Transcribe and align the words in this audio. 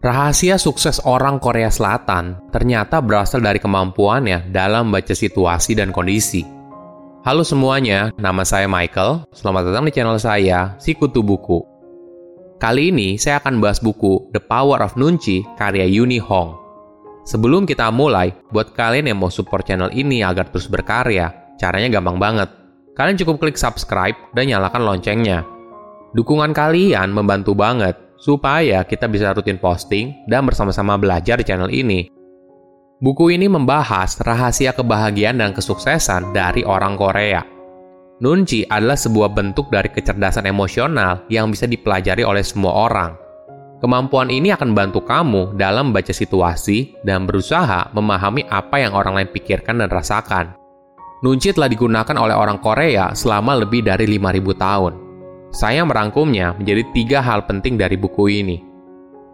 Rahasia 0.00 0.56
sukses 0.56 0.96
orang 1.04 1.36
Korea 1.36 1.68
Selatan 1.68 2.48
ternyata 2.48 3.04
berasal 3.04 3.44
dari 3.44 3.60
kemampuannya 3.60 4.48
dalam 4.48 4.88
baca 4.88 5.12
situasi 5.12 5.76
dan 5.76 5.92
kondisi. 5.92 6.40
Halo 7.20 7.44
semuanya, 7.44 8.08
nama 8.16 8.40
saya 8.40 8.64
Michael. 8.64 9.28
Selamat 9.28 9.68
datang 9.68 9.84
di 9.84 9.92
channel 9.92 10.16
saya, 10.16 10.72
Sikutu 10.80 11.20
Buku. 11.20 11.60
Kali 12.56 12.88
ini 12.88 13.20
saya 13.20 13.44
akan 13.44 13.60
bahas 13.60 13.76
buku 13.76 14.32
The 14.32 14.40
Power 14.40 14.80
of 14.80 14.96
Nunchi 14.96 15.44
karya 15.60 15.84
Yuni 15.84 16.16
Hong. 16.16 16.56
Sebelum 17.28 17.68
kita 17.68 17.92
mulai, 17.92 18.32
buat 18.48 18.72
kalian 18.72 19.12
yang 19.12 19.20
mau 19.20 19.28
support 19.28 19.68
channel 19.68 19.92
ini 19.92 20.24
agar 20.24 20.48
terus 20.48 20.72
berkarya, 20.72 21.28
caranya 21.60 22.00
gampang 22.00 22.16
banget. 22.16 22.48
Kalian 22.96 23.20
cukup 23.20 23.36
klik 23.36 23.60
subscribe 23.60 24.16
dan 24.32 24.48
nyalakan 24.48 24.80
loncengnya. 24.80 25.44
Dukungan 26.16 26.56
kalian 26.56 27.12
membantu 27.12 27.52
banget 27.52 28.09
supaya 28.20 28.84
kita 28.84 29.08
bisa 29.08 29.32
rutin 29.32 29.56
posting 29.56 30.12
dan 30.28 30.44
bersama-sama 30.44 31.00
belajar 31.00 31.40
di 31.40 31.44
channel 31.48 31.72
ini. 31.72 32.06
Buku 33.00 33.32
ini 33.32 33.48
membahas 33.48 34.20
rahasia 34.20 34.76
kebahagiaan 34.76 35.40
dan 35.40 35.56
kesuksesan 35.56 36.36
dari 36.36 36.60
orang 36.60 37.00
Korea. 37.00 37.40
Nunci 38.20 38.68
adalah 38.68 39.00
sebuah 39.00 39.32
bentuk 39.32 39.72
dari 39.72 39.88
kecerdasan 39.88 40.44
emosional 40.44 41.24
yang 41.32 41.48
bisa 41.48 41.64
dipelajari 41.64 42.20
oleh 42.20 42.44
semua 42.44 42.84
orang. 42.84 43.16
Kemampuan 43.80 44.28
ini 44.28 44.52
akan 44.52 44.76
membantu 44.76 45.00
kamu 45.00 45.56
dalam 45.56 45.88
membaca 45.88 46.12
situasi 46.12 47.00
dan 47.00 47.24
berusaha 47.24 47.88
memahami 47.96 48.44
apa 48.52 48.76
yang 48.84 48.92
orang 48.92 49.16
lain 49.16 49.32
pikirkan 49.32 49.80
dan 49.80 49.88
rasakan. 49.88 50.52
Nunci 51.24 51.56
telah 51.56 51.72
digunakan 51.72 52.16
oleh 52.20 52.36
orang 52.36 52.60
Korea 52.60 53.16
selama 53.16 53.56
lebih 53.64 53.80
dari 53.88 54.04
5000 54.04 54.52
tahun. 54.60 55.09
Saya 55.50 55.82
merangkumnya 55.82 56.54
menjadi 56.54 56.82
tiga 56.94 57.18
hal 57.18 57.42
penting 57.42 57.74
dari 57.74 57.98
buku 57.98 58.30
ini. 58.30 58.62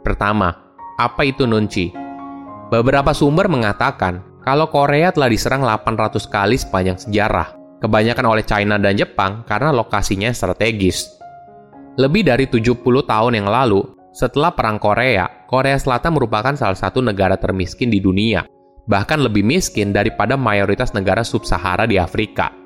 Pertama, 0.01 0.49
apa 0.97 1.29
itu 1.29 1.45
nunci? 1.45 1.93
Beberapa 2.73 3.13
sumber 3.13 3.53
mengatakan 3.53 4.41
kalau 4.41 4.73
Korea 4.73 5.13
telah 5.13 5.29
diserang 5.29 5.61
800 5.61 6.25
kali 6.25 6.57
sepanjang 6.57 6.97
sejarah, 6.97 7.53
kebanyakan 7.85 8.27
oleh 8.33 8.45
China 8.49 8.81
dan 8.81 8.97
Jepang 8.97 9.45
karena 9.45 9.77
lokasinya 9.77 10.33
strategis. 10.33 11.05
Lebih 12.01 12.25
dari 12.33 12.49
70 12.49 12.81
tahun 12.81 13.33
yang 13.37 13.53
lalu, 13.53 13.85
setelah 14.17 14.57
Perang 14.57 14.81
Korea, 14.81 15.45
Korea 15.45 15.77
Selatan 15.77 16.17
merupakan 16.17 16.57
salah 16.57 16.81
satu 16.81 17.05
negara 17.05 17.37
termiskin 17.37 17.93
di 17.93 18.01
dunia, 18.01 18.49
bahkan 18.89 19.21
lebih 19.21 19.45
miskin 19.45 19.93
daripada 19.93 20.41
mayoritas 20.41 20.97
negara 20.97 21.21
sub-Sahara 21.21 21.85
di 21.85 22.01
Afrika. 22.01 22.66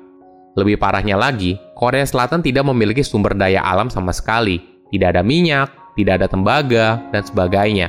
Lebih 0.59 0.75
parahnya 0.75 1.15
lagi, 1.15 1.55
Korea 1.79 2.03
Selatan 2.03 2.43
tidak 2.43 2.67
memiliki 2.67 3.01
sumber 3.01 3.31
daya 3.31 3.63
alam 3.63 3.87
sama 3.87 4.11
sekali. 4.11 4.59
Tidak 4.91 5.07
ada 5.07 5.23
minyak, 5.23 5.95
tidak 5.95 6.19
ada 6.19 6.27
tembaga, 6.27 6.99
dan 7.15 7.23
sebagainya. 7.23 7.87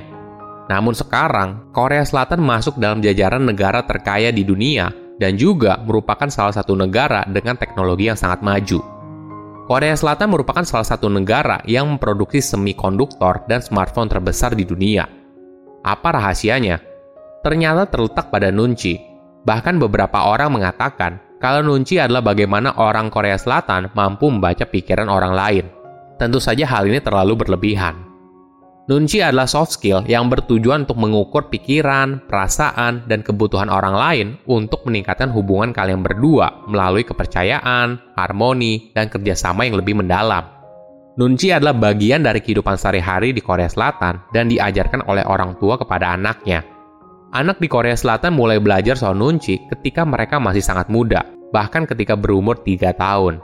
Namun 0.71 0.95
sekarang, 0.95 1.75
Korea 1.75 2.07
Selatan 2.07 2.39
masuk 2.39 2.79
dalam 2.79 3.03
jajaran 3.03 3.43
negara 3.43 3.83
terkaya 3.83 4.31
di 4.31 4.47
dunia 4.47 4.95
dan 5.19 5.35
juga 5.35 5.83
merupakan 5.83 6.31
salah 6.31 6.55
satu 6.55 6.79
negara 6.79 7.27
dengan 7.27 7.59
teknologi 7.59 8.07
yang 8.07 8.19
sangat 8.19 8.47
maju. 8.47 8.79
Korea 9.67 9.95
Selatan 9.95 10.31
merupakan 10.31 10.63
salah 10.63 10.87
satu 10.87 11.11
negara 11.11 11.63
yang 11.67 11.87
memproduksi 11.91 12.43
semikonduktor 12.43 13.47
dan 13.47 13.63
smartphone 13.63 14.11
terbesar 14.11 14.55
di 14.55 14.67
dunia. 14.67 15.07
Apa 15.83 16.15
rahasianya? 16.15 16.79
Ternyata 17.43 17.91
terletak 17.91 18.31
pada 18.31 18.55
Nunchi. 18.55 18.99
Bahkan 19.43 19.83
beberapa 19.83 20.31
orang 20.31 20.55
mengatakan 20.55 21.19
kalau 21.43 21.67
nunci 21.67 21.99
adalah 21.99 22.23
bagaimana 22.23 22.79
orang 22.79 23.11
Korea 23.11 23.35
Selatan 23.35 23.91
mampu 23.99 24.31
membaca 24.31 24.63
pikiran 24.63 25.11
orang 25.11 25.35
lain. 25.35 25.67
Tentu 26.15 26.39
saja 26.39 26.63
hal 26.71 26.87
ini 26.87 27.03
terlalu 27.03 27.35
berlebihan. 27.35 27.99
Nunci 28.87 29.19
adalah 29.19 29.51
soft 29.51 29.75
skill 29.75 30.07
yang 30.07 30.31
bertujuan 30.31 30.87
untuk 30.87 31.03
mengukur 31.03 31.51
pikiran, 31.51 32.23
perasaan, 32.31 33.07
dan 33.11 33.27
kebutuhan 33.27 33.67
orang 33.67 33.95
lain 33.95 34.27
untuk 34.47 34.87
meningkatkan 34.87 35.31
hubungan 35.35 35.75
kalian 35.75 36.03
berdua 36.03 36.67
melalui 36.71 37.03
kepercayaan, 37.03 38.15
harmoni, 38.15 38.95
dan 38.95 39.11
kerjasama 39.11 39.67
yang 39.67 39.79
lebih 39.79 39.99
mendalam. 39.99 40.47
Nunci 41.15 41.51
adalah 41.55 41.75
bagian 41.75 42.27
dari 42.27 42.43
kehidupan 42.43 42.75
sehari-hari 42.79 43.35
di 43.35 43.43
Korea 43.45 43.71
Selatan 43.71 44.31
dan 44.31 44.51
diajarkan 44.51 45.07
oleh 45.11 45.27
orang 45.27 45.59
tua 45.59 45.79
kepada 45.79 46.15
anaknya. 46.15 46.72
Anak 47.33 47.65
di 47.65 47.69
Korea 47.69 47.97
Selatan 47.97 48.37
mulai 48.37 48.61
belajar 48.61 48.93
soal 48.93 49.17
nunci 49.17 49.57
ketika 49.73 50.05
mereka 50.05 50.37
masih 50.37 50.61
sangat 50.61 50.93
muda, 50.93 51.25
bahkan 51.49 51.89
ketika 51.89 52.13
berumur 52.13 52.61
3 52.61 52.93
tahun. 52.93 53.41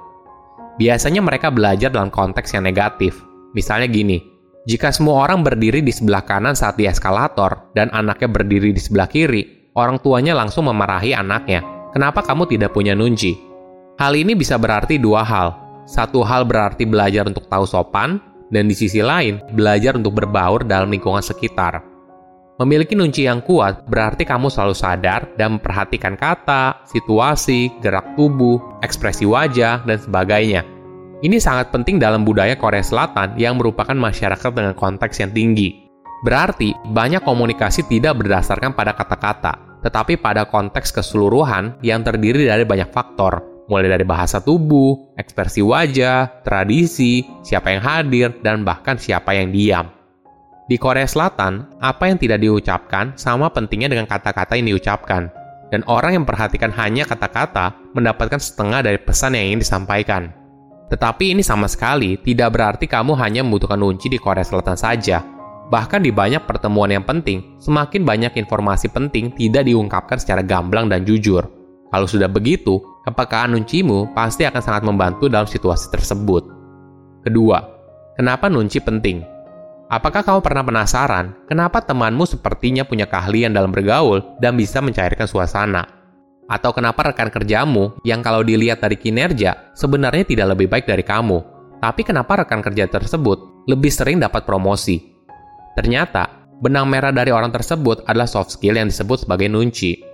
Biasanya 0.77 1.25
mereka 1.25 1.49
belajar 1.49 1.89
dalam 1.89 2.13
konteks 2.13 2.53
yang 2.53 2.69
negatif. 2.69 3.17
Misalnya 3.57 3.89
gini, 3.89 4.21
jika 4.69 4.93
semua 4.93 5.25
orang 5.25 5.41
berdiri 5.41 5.81
di 5.81 5.89
sebelah 5.89 6.21
kanan 6.21 6.53
saat 6.53 6.77
di 6.77 6.85
eskalator 6.85 7.73
dan 7.73 7.89
anaknya 7.97 8.29
berdiri 8.29 8.77
di 8.77 8.81
sebelah 8.85 9.09
kiri, 9.09 9.73
orang 9.73 9.97
tuanya 10.05 10.37
langsung 10.37 10.69
memarahi 10.69 11.17
anaknya. 11.17 11.65
Kenapa 11.97 12.21
kamu 12.21 12.45
tidak 12.45 12.77
punya 12.77 12.93
nunci? 12.93 13.41
Hal 13.97 14.13
ini 14.13 14.37
bisa 14.37 14.61
berarti 14.61 15.01
dua 15.01 15.25
hal. 15.25 15.57
Satu 15.89 16.21
hal 16.29 16.45
berarti 16.45 16.85
belajar 16.85 17.25
untuk 17.25 17.49
tahu 17.49 17.65
sopan, 17.65 18.21
dan 18.53 18.69
di 18.69 18.77
sisi 18.77 19.01
lain, 19.01 19.41
belajar 19.57 19.97
untuk 19.97 20.13
berbaur 20.13 20.69
dalam 20.69 20.93
lingkungan 20.93 21.25
sekitar. 21.25 21.88
Memiliki 22.59 22.99
nunci 22.99 23.23
yang 23.23 23.39
kuat 23.39 23.87
berarti 23.87 24.27
kamu 24.27 24.51
selalu 24.51 24.75
sadar 24.75 25.31
dan 25.39 25.57
memperhatikan 25.63 26.19
kata, 26.19 26.83
situasi, 26.91 27.71
gerak 27.79 28.19
tubuh, 28.19 28.59
ekspresi 28.83 29.23
wajah, 29.23 29.87
dan 29.87 29.99
sebagainya. 30.03 30.67
Ini 31.23 31.39
sangat 31.39 31.71
penting 31.71 32.03
dalam 32.03 32.27
budaya 32.27 32.59
Korea 32.59 32.83
Selatan 32.83 33.39
yang 33.39 33.63
merupakan 33.63 33.95
masyarakat 33.95 34.51
dengan 34.51 34.75
konteks 34.75 35.23
yang 35.23 35.31
tinggi. 35.31 35.87
Berarti, 36.27 36.75
banyak 36.91 37.23
komunikasi 37.23 37.87
tidak 37.87 38.19
berdasarkan 38.19 38.75
pada 38.75 38.91
kata-kata, 38.91 39.83
tetapi 39.87 40.19
pada 40.19 40.43
konteks 40.51 40.91
keseluruhan 40.91 41.79
yang 41.87 42.03
terdiri 42.03 42.43
dari 42.43 42.67
banyak 42.67 42.91
faktor, 42.91 43.39
mulai 43.71 43.87
dari 43.87 44.03
bahasa 44.03 44.43
tubuh, 44.43 45.15
ekspresi 45.15 45.63
wajah, 45.63 46.43
tradisi, 46.43 47.23
siapa 47.47 47.71
yang 47.71 47.87
hadir, 47.87 48.35
dan 48.43 48.67
bahkan 48.67 48.99
siapa 48.99 49.31
yang 49.39 49.55
diam. 49.55 49.98
Di 50.69 50.77
Korea 50.77 51.09
Selatan, 51.09 51.81
apa 51.81 52.13
yang 52.13 52.21
tidak 52.21 52.45
diucapkan 52.45 53.17
sama 53.17 53.49
pentingnya 53.49 53.89
dengan 53.89 54.05
kata-kata 54.05 54.53
yang 54.53 54.69
diucapkan. 54.69 55.33
Dan 55.73 55.81
orang 55.89 56.13
yang 56.13 56.23
memperhatikan 56.29 56.69
hanya 56.77 57.09
kata-kata 57.09 57.73
mendapatkan 57.97 58.37
setengah 58.37 58.85
dari 58.85 59.01
pesan 59.01 59.33
yang 59.33 59.53
ingin 59.53 59.65
disampaikan. 59.65 60.29
Tetapi 60.93 61.33
ini 61.33 61.41
sama 61.41 61.73
sekali 61.73 62.21
tidak 62.21 62.53
berarti 62.53 62.85
kamu 62.85 63.17
hanya 63.17 63.41
membutuhkan 63.41 63.81
kunci 63.81 64.13
di 64.13 64.21
Korea 64.21 64.45
Selatan 64.45 64.77
saja. 64.77 65.25
Bahkan 65.73 66.05
di 66.05 66.13
banyak 66.13 66.45
pertemuan 66.45 66.93
yang 66.93 67.05
penting, 67.05 67.57
semakin 67.61 68.05
banyak 68.05 68.37
informasi 68.37 68.93
penting 68.93 69.33
tidak 69.41 69.65
diungkapkan 69.65 70.21
secara 70.21 70.45
gamblang 70.45 70.93
dan 70.93 71.01
jujur. 71.05 71.49
Kalau 71.89 72.05
sudah 72.05 72.29
begitu, 72.29 72.77
kepekaan 73.09 73.57
nuncimu 73.57 74.13
pasti 74.13 74.45
akan 74.45 74.61
sangat 74.61 74.85
membantu 74.85 75.33
dalam 75.33 75.49
situasi 75.49 75.89
tersebut. 75.89 76.45
Kedua, 77.25 77.57
kenapa 78.21 78.53
nunci 78.53 78.81
penting? 78.85 79.38
Apakah 79.89 80.21
kamu 80.21 80.45
pernah 80.45 80.61
penasaran 80.61 81.49
kenapa 81.49 81.81
temanmu 81.81 82.29
sepertinya 82.29 82.85
punya 82.85 83.09
keahlian 83.09 83.57
dalam 83.57 83.73
bergaul 83.73 84.21
dan 84.37 84.53
bisa 84.53 84.85
mencairkan 84.85 85.25
suasana? 85.25 85.89
Atau 86.45 86.77
kenapa 86.77 87.09
rekan 87.09 87.33
kerjamu 87.33 87.97
yang 88.05 88.21
kalau 88.21 88.45
dilihat 88.45 88.85
dari 88.85 89.01
kinerja 89.01 89.73
sebenarnya 89.73 90.29
tidak 90.29 90.53
lebih 90.53 90.69
baik 90.69 90.85
dari 90.85 91.01
kamu, 91.01 91.41
tapi 91.81 92.05
kenapa 92.05 92.45
rekan 92.45 92.61
kerja 92.61 92.85
tersebut 92.85 93.65
lebih 93.65 93.89
sering 93.89 94.21
dapat 94.21 94.45
promosi? 94.45 95.01
Ternyata, 95.73 96.53
benang 96.61 96.85
merah 96.85 97.13
dari 97.13 97.33
orang 97.33 97.49
tersebut 97.49 98.05
adalah 98.05 98.29
soft 98.29 98.61
skill 98.61 98.77
yang 98.77 98.93
disebut 98.93 99.25
sebagai 99.25 99.49
nunci. 99.49 100.05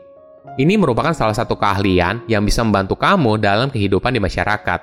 Ini 0.55 0.79
merupakan 0.79 1.11
salah 1.11 1.35
satu 1.35 1.59
keahlian 1.59 2.31
yang 2.31 2.47
bisa 2.47 2.63
membantu 2.63 2.95
kamu 2.95 3.43
dalam 3.43 3.75
kehidupan 3.75 4.15
di 4.15 4.23
masyarakat. 4.23 4.81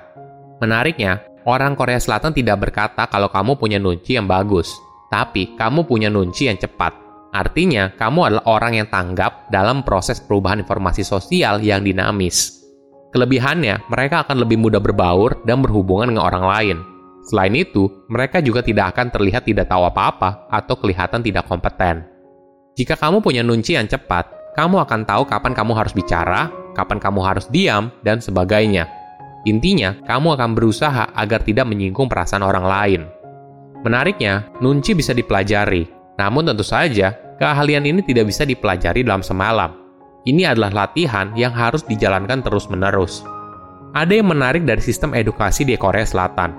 Menariknya, 0.60 1.32
Orang 1.42 1.74
Korea 1.74 1.98
Selatan 1.98 2.30
tidak 2.30 2.62
berkata 2.62 3.10
kalau 3.10 3.26
kamu 3.26 3.58
punya 3.58 3.82
nunci 3.82 4.14
yang 4.14 4.30
bagus, 4.30 4.78
tapi 5.12 5.52
kamu 5.60 5.84
punya 5.84 6.08
nunci 6.08 6.48
yang 6.48 6.56
cepat. 6.56 6.96
Artinya, 7.36 7.92
kamu 7.92 8.32
adalah 8.32 8.44
orang 8.48 8.72
yang 8.80 8.88
tanggap 8.88 9.52
dalam 9.52 9.84
proses 9.84 10.20
perubahan 10.24 10.64
informasi 10.64 11.04
sosial 11.04 11.60
yang 11.60 11.84
dinamis. 11.84 12.64
Kelebihannya, 13.12 13.92
mereka 13.92 14.24
akan 14.24 14.40
lebih 14.40 14.56
mudah 14.56 14.80
berbaur 14.80 15.44
dan 15.44 15.60
berhubungan 15.60 16.08
dengan 16.12 16.24
orang 16.24 16.44
lain. 16.48 16.76
Selain 17.28 17.52
itu, 17.52 17.88
mereka 18.08 18.40
juga 18.40 18.64
tidak 18.64 18.96
akan 18.96 19.12
terlihat 19.12 19.44
tidak 19.44 19.68
tahu 19.68 19.84
apa-apa 19.84 20.48
atau 20.48 20.74
kelihatan 20.80 21.20
tidak 21.20 21.44
kompeten. 21.44 22.08
Jika 22.72 22.96
kamu 22.96 23.20
punya 23.20 23.44
nunci 23.44 23.76
yang 23.76 23.84
cepat, 23.84 24.56
kamu 24.56 24.80
akan 24.88 25.04
tahu 25.04 25.28
kapan 25.28 25.52
kamu 25.52 25.72
harus 25.76 25.92
bicara, 25.92 26.48
kapan 26.72 26.96
kamu 26.96 27.20
harus 27.20 27.46
diam, 27.52 27.92
dan 28.00 28.20
sebagainya 28.20 28.88
Intinya, 29.42 29.98
kamu 30.06 30.38
akan 30.38 30.54
berusaha 30.54 31.10
agar 31.18 31.42
tidak 31.42 31.66
menyinggung 31.66 32.06
perasaan 32.06 32.46
orang 32.46 32.62
lain. 32.62 33.02
Menariknya, 33.82 34.46
nunci 34.62 34.94
bisa 34.94 35.10
dipelajari. 35.10 35.90
Namun 36.18 36.46
tentu 36.46 36.62
saja, 36.62 37.14
keahlian 37.42 37.82
ini 37.82 38.00
tidak 38.06 38.30
bisa 38.30 38.46
dipelajari 38.46 39.02
dalam 39.02 39.26
semalam. 39.26 39.74
Ini 40.22 40.54
adalah 40.54 40.86
latihan 40.86 41.34
yang 41.34 41.50
harus 41.50 41.82
dijalankan 41.82 42.46
terus-menerus. 42.46 43.26
Ada 43.92 44.22
yang 44.22 44.30
menarik 44.30 44.62
dari 44.62 44.78
sistem 44.78 45.18
edukasi 45.18 45.66
di 45.66 45.74
Korea 45.74 46.06
Selatan. 46.06 46.54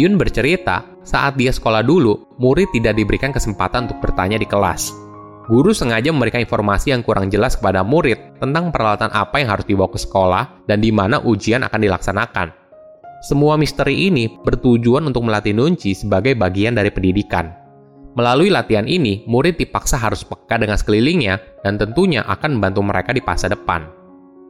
Yun 0.00 0.16
bercerita, 0.16 0.84
saat 1.04 1.36
dia 1.36 1.52
sekolah 1.52 1.84
dulu, 1.84 2.36
murid 2.40 2.72
tidak 2.72 2.96
diberikan 2.96 3.36
kesempatan 3.36 3.88
untuk 3.88 4.00
bertanya 4.00 4.40
di 4.40 4.48
kelas. 4.48 4.92
Guru 5.46 5.70
sengaja 5.70 6.10
memberikan 6.10 6.42
informasi 6.42 6.90
yang 6.90 7.06
kurang 7.06 7.30
jelas 7.30 7.54
kepada 7.54 7.86
murid 7.86 8.42
tentang 8.42 8.74
peralatan 8.74 9.14
apa 9.14 9.38
yang 9.38 9.54
harus 9.54 9.62
dibawa 9.62 9.86
ke 9.86 10.00
sekolah 10.02 10.66
dan 10.66 10.82
di 10.82 10.90
mana 10.90 11.22
ujian 11.22 11.62
akan 11.62 11.80
dilaksanakan. 11.86 12.65
Semua 13.26 13.58
misteri 13.58 14.06
ini 14.06 14.30
bertujuan 14.30 15.02
untuk 15.02 15.26
melatih 15.26 15.50
Nunci 15.50 15.98
sebagai 15.98 16.38
bagian 16.38 16.78
dari 16.78 16.94
pendidikan. 16.94 17.50
Melalui 18.14 18.54
latihan 18.54 18.86
ini, 18.86 19.26
murid 19.26 19.58
dipaksa 19.58 19.98
harus 19.98 20.22
peka 20.22 20.54
dengan 20.62 20.78
sekelilingnya 20.78 21.66
dan 21.66 21.74
tentunya 21.74 22.22
akan 22.22 22.54
membantu 22.54 22.86
mereka 22.86 23.10
di 23.10 23.18
masa 23.26 23.50
depan. 23.50 23.90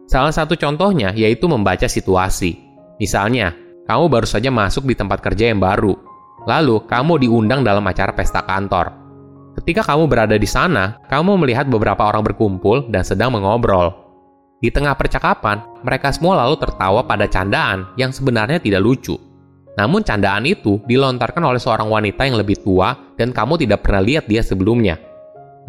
Salah 0.05 0.29
satu 0.29 0.61
contohnya 0.61 1.17
yaitu 1.17 1.49
membaca 1.49 1.89
situasi. 1.89 2.61
Misalnya, 3.01 3.57
kamu 3.89 4.13
baru 4.13 4.29
saja 4.29 4.53
masuk 4.53 4.85
di 4.85 4.93
tempat 4.93 5.25
kerja 5.25 5.57
yang 5.57 5.59
baru. 5.59 5.97
Lalu, 6.45 6.85
kamu 6.85 7.25
diundang 7.25 7.65
dalam 7.65 7.83
acara 7.89 8.13
pesta 8.13 8.45
kantor. 8.45 8.93
Ketika 9.57 9.89
kamu 9.89 10.05
berada 10.05 10.37
di 10.37 10.47
sana, 10.47 11.01
kamu 11.09 11.41
melihat 11.41 11.65
beberapa 11.65 12.05
orang 12.05 12.29
berkumpul 12.29 12.93
dan 12.93 13.09
sedang 13.09 13.33
mengobrol. 13.33 14.06
Di 14.67 14.75
tengah 14.75 14.99
percakapan, 14.99 15.63
mereka 15.87 16.11
semua 16.11 16.43
lalu 16.43 16.59
tertawa 16.59 17.07
pada 17.07 17.31
candaan 17.31 17.87
yang 17.95 18.11
sebenarnya 18.11 18.59
tidak 18.59 18.83
lucu. 18.83 19.15
Namun 19.79 20.03
candaan 20.03 20.43
itu 20.43 20.83
dilontarkan 20.91 21.39
oleh 21.39 21.63
seorang 21.63 21.87
wanita 21.87 22.27
yang 22.27 22.35
lebih 22.35 22.59
tua 22.67 23.15
dan 23.15 23.31
kamu 23.31 23.63
tidak 23.63 23.87
pernah 23.87 24.03
lihat 24.03 24.27
dia 24.27 24.43
sebelumnya. 24.43 24.99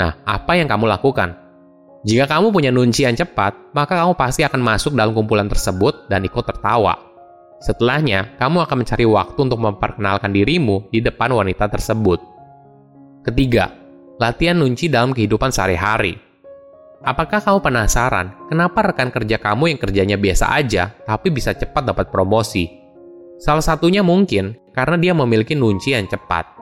Nah, 0.01 0.17
apa 0.25 0.57
yang 0.57 0.65
kamu 0.65 0.89
lakukan? 0.89 1.37
Jika 2.09 2.25
kamu 2.25 2.49
punya 2.49 2.73
nunci 2.73 3.05
yang 3.05 3.13
cepat, 3.13 3.69
maka 3.77 4.01
kamu 4.01 4.17
pasti 4.17 4.41
akan 4.41 4.65
masuk 4.65 4.97
dalam 4.97 5.13
kumpulan 5.13 5.45
tersebut 5.45 6.09
dan 6.09 6.25
ikut 6.25 6.41
tertawa. 6.49 6.97
Setelahnya, 7.61 8.33
kamu 8.41 8.65
akan 8.65 8.81
mencari 8.81 9.05
waktu 9.05 9.39
untuk 9.45 9.61
memperkenalkan 9.61 10.33
dirimu 10.33 10.89
di 10.89 11.05
depan 11.05 11.37
wanita 11.37 11.69
tersebut. 11.69 12.17
Ketiga, 13.21 13.69
latihan 14.17 14.57
nunci 14.57 14.89
dalam 14.89 15.13
kehidupan 15.13 15.53
sehari-hari. 15.53 16.26
Apakah 17.05 17.41
kamu 17.41 17.59
penasaran 17.61 18.33
kenapa 18.49 18.93
rekan 18.93 19.13
kerja 19.13 19.37
kamu 19.37 19.75
yang 19.75 19.79
kerjanya 19.79 20.17
biasa 20.17 20.53
aja 20.53 20.93
tapi 21.05 21.29
bisa 21.29 21.53
cepat 21.53 21.85
dapat 21.85 22.09
promosi? 22.09 22.65
Salah 23.37 23.61
satunya 23.61 24.01
mungkin 24.01 24.57
karena 24.73 24.97
dia 24.97 25.13
memiliki 25.13 25.53
nunci 25.53 25.93
yang 25.93 26.09
cepat. 26.09 26.57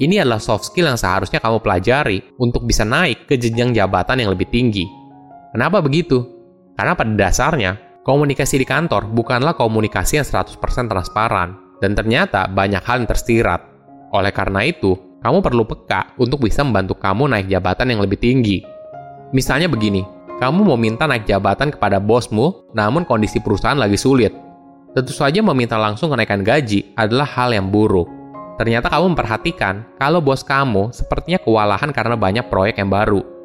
Ini 0.00 0.24
adalah 0.24 0.40
soft 0.40 0.70
skill 0.70 0.88
yang 0.88 0.96
seharusnya 0.96 1.42
kamu 1.42 1.60
pelajari 1.60 2.34
untuk 2.40 2.64
bisa 2.64 2.86
naik 2.86 3.28
ke 3.28 3.36
jenjang 3.36 3.76
jabatan 3.76 4.22
yang 4.22 4.30
lebih 4.32 4.48
tinggi. 4.48 4.86
Kenapa 5.52 5.82
begitu? 5.84 6.24
Karena 6.78 6.96
pada 6.96 7.12
dasarnya, 7.12 7.90
Komunikasi 8.00 8.56
di 8.56 8.64
kantor 8.64 9.12
bukanlah 9.12 9.52
komunikasi 9.60 10.18
yang 10.18 10.26
100% 10.26 10.56
transparan, 10.88 11.76
dan 11.84 11.92
ternyata 11.92 12.48
banyak 12.48 12.80
hal 12.80 13.04
yang 13.04 13.08
tersirat. 13.12 13.60
Oleh 14.16 14.32
karena 14.32 14.64
itu, 14.64 14.96
kamu 15.20 15.44
perlu 15.44 15.68
peka 15.68 16.16
untuk 16.16 16.40
bisa 16.40 16.64
membantu 16.64 16.96
kamu 16.96 17.28
naik 17.28 17.52
jabatan 17.52 17.92
yang 17.92 18.00
lebih 18.00 18.16
tinggi. 18.16 18.64
Misalnya 19.30 19.70
begini, 19.70 20.02
kamu 20.38 20.66
mau 20.66 20.78
minta 20.78 21.06
naik 21.06 21.26
jabatan 21.26 21.70
kepada 21.70 22.02
bosmu, 22.02 22.66
namun 22.74 23.06
kondisi 23.06 23.38
perusahaan 23.38 23.78
lagi 23.78 23.98
sulit. 23.98 24.34
Tentu 24.90 25.14
saja 25.14 25.38
meminta 25.38 25.78
langsung 25.78 26.10
kenaikan 26.10 26.42
gaji 26.42 26.94
adalah 26.98 27.26
hal 27.26 27.54
yang 27.54 27.70
buruk. 27.70 28.10
Ternyata 28.58 28.90
kamu 28.90 29.14
memperhatikan 29.14 29.86
kalau 29.96 30.18
bos 30.18 30.42
kamu 30.42 30.90
sepertinya 30.90 31.38
kewalahan 31.40 31.94
karena 31.94 32.18
banyak 32.18 32.50
proyek 32.50 32.76
yang 32.76 32.90
baru 32.92 33.40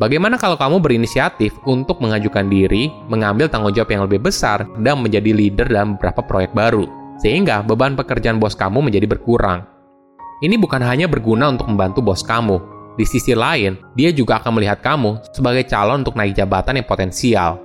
Bagaimana 0.00 0.40
kalau 0.40 0.56
kamu 0.56 0.80
berinisiatif 0.80 1.52
untuk 1.68 2.00
mengajukan 2.00 2.48
diri, 2.48 2.88
mengambil 3.12 3.52
tanggung 3.52 3.76
jawab 3.76 3.92
yang 3.92 4.08
lebih 4.08 4.32
besar, 4.32 4.64
dan 4.80 4.96
menjadi 4.96 5.28
leader 5.28 5.68
dalam 5.68 6.00
beberapa 6.00 6.24
proyek 6.24 6.56
baru, 6.56 6.88
sehingga 7.20 7.60
beban 7.60 8.00
pekerjaan 8.00 8.40
bos 8.40 8.56
kamu 8.56 8.80
menjadi 8.80 9.04
berkurang? 9.04 9.60
Ini 10.40 10.56
bukan 10.56 10.80
hanya 10.80 11.04
berguna 11.04 11.52
untuk 11.52 11.68
membantu 11.68 12.00
bos 12.00 12.24
kamu, 12.24 12.56
di 13.00 13.08
sisi 13.08 13.32
lain, 13.32 13.80
dia 13.96 14.12
juga 14.12 14.36
akan 14.36 14.60
melihat 14.60 14.84
kamu 14.84 15.24
sebagai 15.32 15.64
calon 15.64 16.04
untuk 16.04 16.20
naik 16.20 16.36
jabatan 16.36 16.76
yang 16.76 16.84
potensial. 16.84 17.56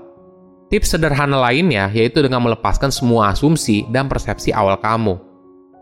Tips 0.71 0.95
sederhana 0.95 1.37
lainnya 1.43 1.91
yaitu 1.91 2.23
dengan 2.23 2.39
melepaskan 2.41 2.89
semua 2.89 3.35
asumsi 3.35 3.83
dan 3.91 4.07
persepsi 4.07 4.55
awal 4.55 4.79
kamu. 4.79 5.19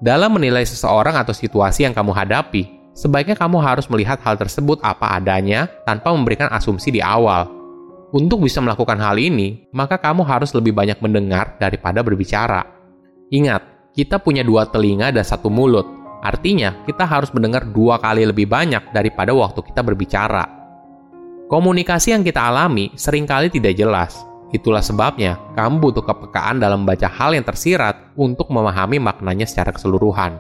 Dalam 0.03 0.35
menilai 0.35 0.67
seseorang 0.67 1.15
atau 1.15 1.31
situasi 1.31 1.87
yang 1.87 1.95
kamu 1.95 2.11
hadapi, 2.11 2.67
sebaiknya 2.91 3.39
kamu 3.39 3.63
harus 3.63 3.87
melihat 3.87 4.19
hal 4.25 4.35
tersebut 4.35 4.81
apa 4.83 5.15
adanya 5.15 5.71
tanpa 5.87 6.11
memberikan 6.11 6.51
asumsi 6.51 6.91
di 6.91 6.99
awal. 6.99 7.47
Untuk 8.11 8.43
bisa 8.43 8.59
melakukan 8.59 8.99
hal 8.99 9.15
ini, 9.15 9.69
maka 9.71 9.95
kamu 9.95 10.27
harus 10.27 10.51
lebih 10.51 10.75
banyak 10.75 10.99
mendengar 10.99 11.55
daripada 11.57 12.03
berbicara. 12.03 12.67
Ingat, 13.31 13.93
kita 13.95 14.19
punya 14.19 14.43
dua 14.43 14.67
telinga 14.67 15.09
dan 15.15 15.23
satu 15.23 15.47
mulut. 15.47 16.02
Artinya, 16.23 16.71
kita 16.87 17.03
harus 17.03 17.29
mendengar 17.35 17.67
dua 17.67 17.99
kali 17.99 18.23
lebih 18.23 18.47
banyak 18.47 18.95
daripada 18.95 19.35
waktu 19.35 19.59
kita 19.59 19.83
berbicara. 19.83 20.47
Komunikasi 21.51 22.15
yang 22.15 22.23
kita 22.23 22.39
alami 22.47 22.95
sering 22.95 23.27
kali 23.27 23.51
tidak 23.51 23.75
jelas. 23.75 24.23
Itulah 24.55 24.79
sebabnya 24.79 25.35
kamu 25.59 25.83
butuh 25.83 26.05
kepekaan 26.05 26.63
dalam 26.63 26.87
membaca 26.87 27.11
hal 27.11 27.35
yang 27.35 27.43
tersirat 27.43 28.15
untuk 28.15 28.47
memahami 28.47 29.03
maknanya 29.03 29.43
secara 29.43 29.75
keseluruhan. 29.75 30.39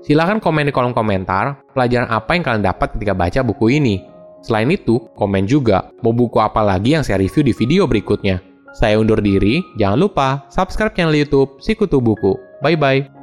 Silahkan 0.00 0.40
komen 0.40 0.68
di 0.68 0.72
kolom 0.72 0.96
komentar 0.96 1.60
pelajaran 1.76 2.08
apa 2.08 2.30
yang 2.36 2.44
kalian 2.46 2.64
dapat 2.64 2.96
ketika 2.96 3.12
baca 3.12 3.40
buku 3.44 3.76
ini. 3.76 3.96
Selain 4.44 4.68
itu, 4.68 5.00
komen 5.16 5.48
juga 5.48 5.88
mau 6.04 6.12
buku 6.12 6.36
apa 6.36 6.60
lagi 6.60 6.92
yang 6.92 7.04
saya 7.04 7.20
review 7.20 7.44
di 7.44 7.56
video 7.56 7.88
berikutnya. 7.88 8.40
Saya 8.76 8.98
undur 8.98 9.22
diri, 9.22 9.62
jangan 9.80 9.98
lupa 9.98 10.28
subscribe 10.50 10.92
channel 10.92 11.14
YouTube 11.14 11.62
Sikutu 11.62 12.02
Buku. 12.02 12.36
Bye 12.60 12.76
bye. 12.76 13.13